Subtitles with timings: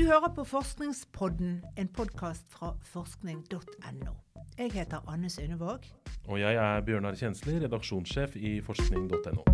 [0.00, 4.12] Du hører på Forskningspodden, en podkast fra forskning.no.
[4.56, 5.84] Jeg heter Anne Sundevåg.
[6.24, 9.44] Og jeg er Bjørnar Kjensli, redaksjonssjef i forskning.no.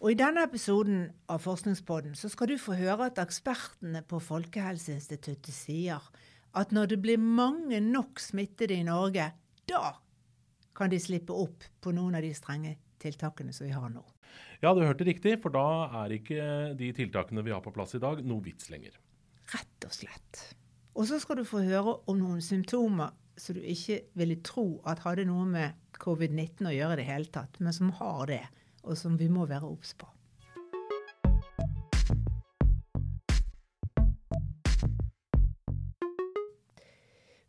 [0.00, 5.54] Og I denne episoden av Forskningspodden så skal du få høre at ekspertene på Folkehelseinstituttet
[5.54, 6.10] sier
[6.58, 9.30] at når det blir mange nok smittede i Norge,
[9.62, 9.92] da
[10.74, 14.02] kan de slippe opp på noen av de strenge tiltakene som vi har nå.
[14.60, 16.46] Ja, du hørte riktig, for da er ikke
[16.76, 18.98] de tiltakene vi har på plass i dag, noe vits lenger.
[19.54, 20.42] Rett og slett.
[21.00, 25.00] Og så skal du få høre om noen symptomer som du ikke ville tro at
[25.06, 28.42] hadde noe med covid-19 å gjøre i det hele tatt, men som har det,
[28.84, 30.10] og som vi må være obs på.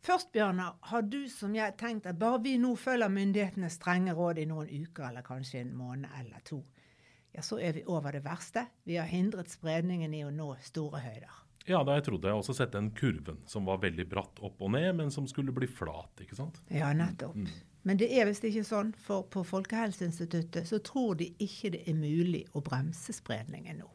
[0.02, 4.40] Først, Bjørnar, har du som jeg tenkt at bare vi nå følger myndighetenes strenge råd
[4.40, 6.64] i noen uker, eller kanskje en måned eller to,
[7.32, 8.66] ja, så er vi over det verste.
[8.84, 11.38] Vi har hindret spredningen i å nå store høyder.
[11.64, 14.72] Ja, da jeg trodde jeg også sett den kurven som var veldig bratt opp og
[14.74, 16.58] ned, men som skulle bli flat, ikke sant?
[16.74, 17.36] Ja, nettopp.
[17.38, 17.50] Mm.
[17.82, 21.98] Men det er visst ikke sånn, for på Folkehelseinstituttet så tror de ikke det er
[21.98, 23.88] mulig å bremse spredningen nå.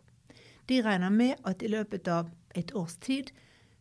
[0.67, 3.31] De regner med at i løpet av et års tid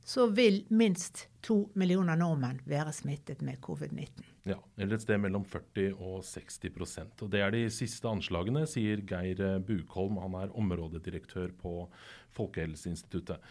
[0.06, 4.35] så vil minst to millioner nordmenn være smittet med covid-19.
[4.46, 9.02] Ja, eller et sted mellom 40 og 60% Og Det er de siste anslagene, sier
[9.02, 10.20] Geir Bukholm.
[10.22, 11.88] Han er områdedirektør på
[12.36, 13.42] Folkehelseinstituttet.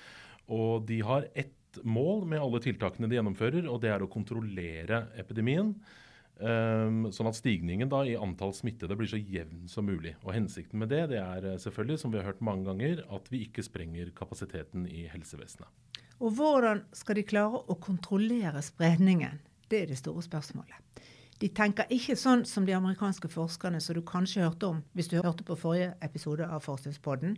[0.56, 5.06] Og de har ett mål med alle tiltakene de gjennomfører, og det er å kontrollere
[5.20, 5.74] epidemien.
[6.36, 10.18] Um, sånn at stigningen da i antall smittede blir så jevn som mulig.
[10.26, 13.30] Og Hensikten med det det er eh, selvfølgelig, som vi har hørt mange ganger, at
[13.32, 15.72] vi ikke sprenger kapasiteten i helsevesenet.
[16.20, 19.40] Og hvordan skal de klare å kontrollere spredningen?
[19.70, 21.04] Det er det store spørsmålet.
[21.42, 25.18] De tenker ikke sånn som de amerikanske forskerne som du kanskje hørte om hvis du
[25.20, 27.36] hørte på forrige episode av Forskningspodden.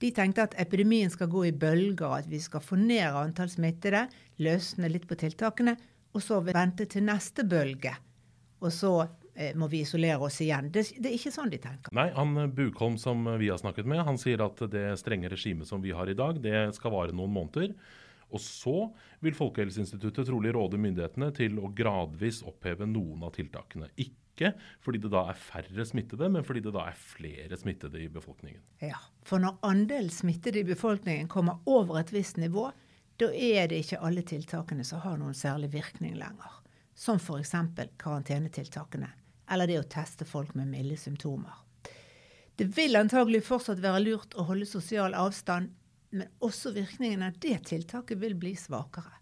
[0.00, 4.06] De tenkte at epidemien skal gå i bølger, at vi skal få ned antall smittede,
[4.40, 5.74] løsne litt på tiltakene,
[6.16, 7.92] og så vente til neste bølge.
[8.60, 8.92] Og så
[9.34, 10.70] eh, må vi isolere oss igjen.
[10.72, 11.92] Det, det, er ikke sånn de tenker.
[11.96, 15.84] Nei, han Bukholm som vi har snakket med, han sier at det strenge regimet som
[15.84, 17.76] vi har i dag, det skal vare noen måneder.
[18.30, 18.76] Og så
[19.24, 23.90] vil Folkehelseinstituttet trolig råde myndighetene til å gradvis oppheve noen av tiltakene.
[24.00, 28.08] Ikke fordi det da er færre smittede, men fordi det da er flere smittede i
[28.12, 28.62] befolkningen.
[28.84, 32.70] Ja, for når andelen smittede i befolkningen kommer over et visst nivå,
[33.20, 36.60] da er det ikke alle tiltakene som har noen særlig virkning lenger.
[36.96, 37.52] Som f.eks.
[38.00, 39.10] karantenetiltakene,
[39.50, 41.58] eller det å teste folk med milde symptomer.
[42.60, 45.70] Det vil antagelig fortsatt være lurt å holde sosial avstand,
[46.10, 49.18] men også virkningen av det tiltaket vil bli svakere.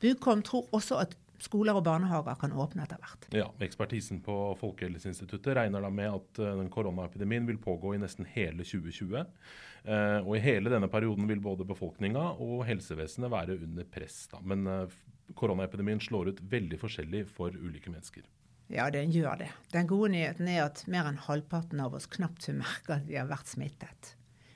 [0.00, 3.28] Bukom tror også at skoler og barnehager kan åpne etter hvert.
[3.36, 8.28] Ja, Ekspertisen på Folkehelseinstituttet regner da med at uh, den koronaepidemien vil pågå i nesten
[8.34, 9.16] hele 2020.
[9.20, 14.26] Uh, eh, og I hele denne perioden vil både befolkninga og helsevesenet være under press.
[14.32, 14.42] Da.
[14.44, 15.00] Men uh,
[15.38, 18.28] koronaepidemien slår ut veldig forskjellig for ulike mennesker.
[18.70, 19.50] Ja, den gjør det.
[19.72, 23.26] Den gode nyheten er at mer enn halvparten av oss knapt merker at vi har
[23.30, 24.14] vært smittet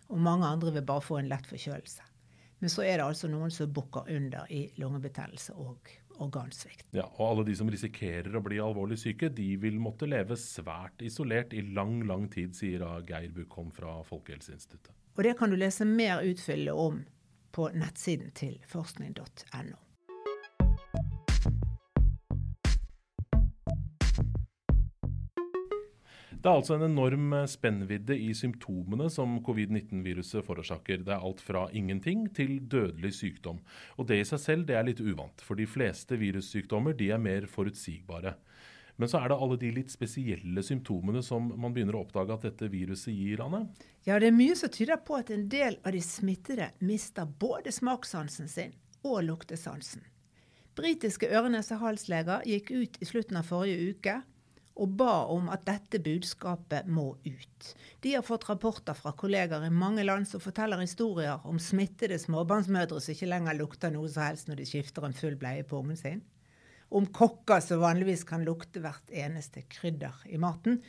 [0.09, 2.11] og mange andre vil bare få en lett forkjølelse.
[2.63, 5.91] Men så er det altså noen som bukker under i lungebetennelse og
[6.23, 6.87] organsvikt.
[6.95, 11.03] Ja, og alle de som risikerer å bli alvorlig syke, de vil måtte leve svært
[11.05, 14.95] isolert i lang, lang tid, sier Geir Bukholm fra Folkehelseinstituttet.
[15.15, 17.03] Og det kan du lese mer utfyllende om
[17.55, 19.84] på nettsiden til forskning.no.
[26.45, 30.99] Det er altså en enorm eh, spennvidde i symptomene som covid-19-viruset forårsaker.
[31.01, 33.63] Det er alt fra ingenting til dødelig sykdom.
[33.97, 37.23] Og det i seg selv det er litt uvant, for de fleste virussykdommer de er
[37.25, 38.35] mer forutsigbare.
[39.01, 42.45] Men så er det alle de litt spesielle symptomene som man begynner å oppdage at
[42.51, 43.63] dette viruset gir, Anne?
[44.05, 47.73] Ja, det er mye som tyder på at en del av de smittede mister både
[47.73, 50.05] smakssansen sin og luktesansen.
[50.77, 54.21] Britiske øre-nese-hals-leger gikk ut i slutten av forrige uke
[54.75, 57.69] og ba om at dette budskapet må ut.
[58.03, 62.99] De har fått rapporter fra kolleger i mange land som forteller historier om smittede småbarnsmødre
[63.01, 66.01] som ikke lenger lukter noe som helst når de skifter en full bleie på ungen
[66.01, 66.25] sin.
[66.95, 70.81] Om kokker som vanligvis kan lukte hvert eneste krydder i maten,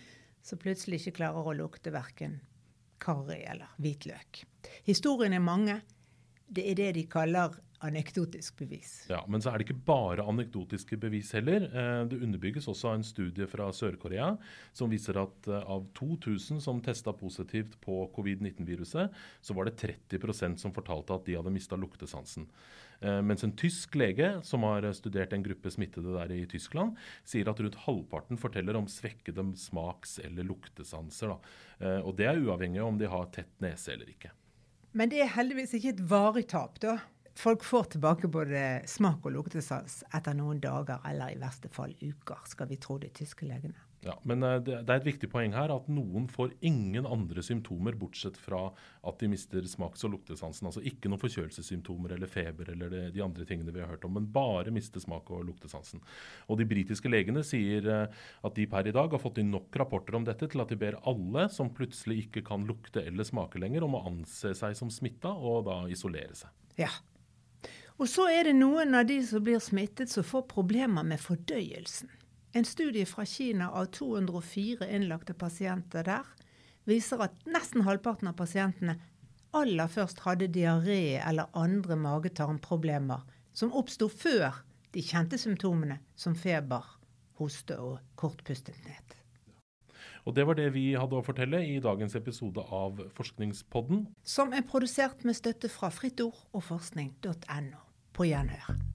[0.46, 2.40] som plutselig ikke klarer å lukte verken
[3.02, 4.44] karri eller hvitløk.
[4.86, 5.80] Historiene er mange.
[6.46, 9.06] Det er det de kaller anekdotisk bevis.
[9.10, 11.68] Ja, Men så er det ikke bare anekdotiske bevis heller.
[11.68, 14.32] Eh, det underbygges også av en studie fra Sør-Korea
[14.76, 20.62] som viser at eh, av 2000 som testa positivt på covid-19-viruset, så var det 30%
[20.62, 22.48] som fortalte at de hadde mista luktesansen.
[23.02, 26.96] Eh, mens en tysk lege som har studert en gruppe smittede der i Tyskland,
[27.28, 31.36] sier at rundt halvparten forteller om svekkede smaks- eller luktesanser.
[31.36, 32.00] Da.
[32.06, 34.32] Og det er uavhengig av om de har tett nese eller ikke.
[34.96, 36.96] Men det er heldigvis ikke et varig tap, da.
[37.36, 42.46] Folk får tilbake både smak og luktesans etter noen dager, eller i verste fall uker,
[42.48, 43.76] skal vi tro de tyske legene.
[44.06, 47.96] Ja, Men eh, det er et viktig poeng her at noen får ingen andre symptomer
[47.98, 50.70] bortsett fra at de mister smaks- og luktesansen.
[50.70, 54.14] Altså ikke noen forkjølelsessymptomer eller feber eller det, de andre tingene vi har hørt om,
[54.20, 56.04] men bare mister smak- og luktesansen.
[56.46, 59.74] Og De britiske legene sier eh, at de per i dag har fått inn nok
[59.82, 63.60] rapporter om dette til at de ber alle som plutselig ikke kan lukte eller smake
[63.60, 66.54] lenger, om å anse seg som smitta og da isolere seg.
[66.78, 66.94] Ja.
[67.96, 72.12] Og så er det noen av de som blir smittet, som får problemer med fordøyelsen.
[72.56, 76.28] En studie fra Kina av 204 innlagte pasienter der
[76.88, 78.98] viser at nesten halvparten av pasientene
[79.56, 83.24] aller først hadde diaré eller andre mage-tarmproblemer
[83.56, 84.62] som oppsto før
[84.96, 86.84] de kjente symptomene som feber,
[87.40, 89.16] hoste og kortpustethet.
[90.26, 94.08] Og Det var det vi hadde å fortelle i dagens episode av Forskningspodden.
[94.24, 97.85] Som er produsert med støtte fra Fritt Ord og forskning.no.
[98.16, 98.95] Bryanner.